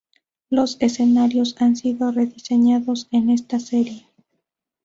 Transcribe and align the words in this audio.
Los 0.49 0.77
escenarios 0.81 1.55
han 1.59 1.75
sido 1.75 2.11
rediseñados 2.11 3.07
en 3.11 3.29
esta 3.29 3.59
serie. 3.59 4.07